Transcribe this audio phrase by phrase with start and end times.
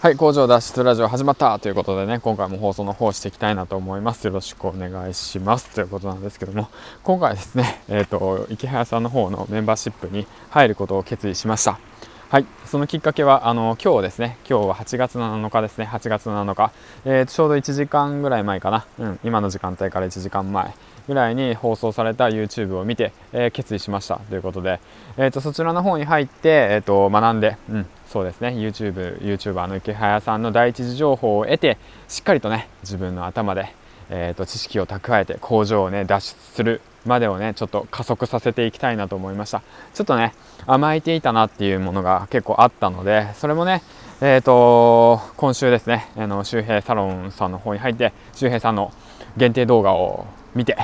[0.00, 4.26] はい、工場脱出ラジオ始まったということでね、今回も放送の方していきたいなと思います。
[4.26, 5.74] よろしくお願いします。
[5.74, 6.70] ということなんですけども、
[7.02, 11.78] 今回ですね、 えっ、ー、と、池早さんの方のメンバーシップに入ることを決意しました。
[12.30, 16.72] はい、そのきっかけは、あの、今日ですね、今日は8月7日ですね、8月7日、
[17.04, 20.72] えー、ちょうど1時間ぐらい前かな、うん、今の時間帯から1時間前
[21.08, 24.16] ぐらいに放送された YouTube を見て、えー、決意しました。
[24.30, 24.80] ということで、
[25.18, 28.48] えーと、そちらの方に入って、えーと、学んで、うん、そうですね。
[28.48, 31.78] YouTube、YouTuber の池早さんの第一次情報を得て
[32.08, 33.72] しっかりとね自分の頭で、
[34.10, 39.62] えーと、知識を蓄えて工場をね脱出するまでをねちょっと加速させていきたいなと思いました。
[39.94, 40.34] ちょっとね
[40.66, 43.80] 甘えていたなっていうものが結構あったのでそれもね
[44.20, 48.92] えーと今週ですねあの周平サロンさんの方に入って周平さんの
[49.36, 50.76] 限定動画を見て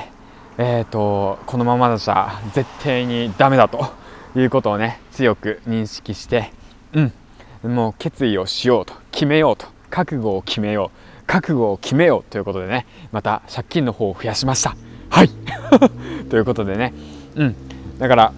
[0.57, 3.85] えーとこのままじゃ絶対にダメだと
[4.33, 6.55] いうことをね強く認識して
[7.63, 7.73] うん。
[7.75, 14.75] もう決意をしようと決めようと覚悟を決めよう覚悟を決めようということでねまた借金の方を増やしました。
[15.09, 15.29] はい。
[16.29, 16.93] ということでね。
[17.35, 17.55] うん。
[17.99, 18.33] だから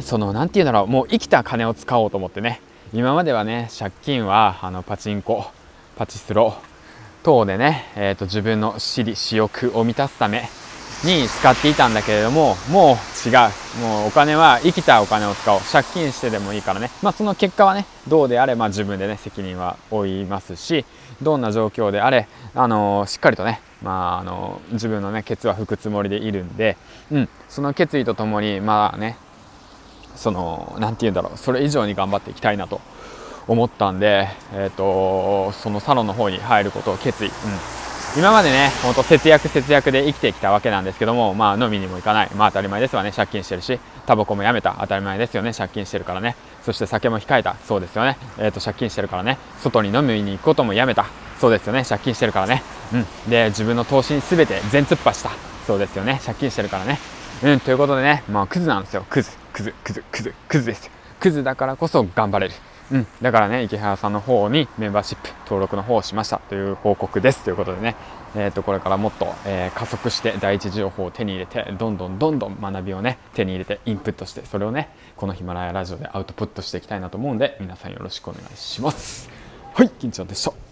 [0.00, 0.86] その何て言うんだろう。
[0.86, 2.60] もう生きた金を使おうと思ってね。
[2.92, 5.46] 今まではね借金はあのパチンコ
[5.96, 6.56] パチスロ
[7.22, 10.48] 等でね、えーと、自分の私利私欲を満たすため
[11.04, 13.80] に使っていたんだけれども、もう違う。
[13.80, 15.60] もうお金は生きたお金を使おう。
[15.60, 16.90] 借金してでもいいからね。
[17.02, 20.84] まあその結果はね、どうであれ、まあ自分でね、責任は負いますし、
[21.20, 26.76] どんな状況であれ、あのー、しっかりとね、まああの、自分のね、ケツは吹くつもりでいるんで、
[27.10, 29.16] うん、その決意とともに、まあね、
[30.16, 32.80] その、なんて言うんだろう、それ以上に頑張っていきたいなと
[33.48, 37.32] 思ったんで、えっ、ー、と、そのサロンの方に入ることを決意、うん、
[38.16, 42.30] 今までね、ほんと節約節約で生きてきたわけなんですけども、まあ飲みにも行かない。
[42.34, 44.76] まあ当たり前ですわね、借金してるし、タバコもやめた。
[44.80, 46.34] 当たり前ですよね、借金してるからね。
[46.64, 47.54] そして酒も控えた。
[47.68, 48.18] そうですよね。
[48.38, 49.38] えっ、ー、と、借金してるからね。
[49.60, 51.06] 外に飲みに行くこともやめた。
[51.40, 52.64] そうですよね、借金してるからね。
[52.92, 53.30] うん。
[53.30, 55.30] で、自分の投資に全て全突破した。
[55.68, 56.98] そうですよね、借金してるからね。
[57.44, 59.06] うん、ということでね、まあクズなんですよ。
[59.08, 60.92] クズ、クズ、クズ、クズ、クズですよ。
[61.20, 62.54] クズだからこそ頑張れる。
[62.92, 67.44] うん、だからね池原さんの方にメンバーシップ登録の方をしましたという報告です。
[67.44, 67.94] ということでね、
[68.34, 79.30] えー、とこれからもっと、えー、加速して第一情報を手に入れてどんどんどんどん学びをね手に入れてインプットしてそれをねこのヒマラヤラジオでアウトプットしていきたいなと思うんで皆さんよろしくお願いします。
[79.74, 80.69] はい緊張でした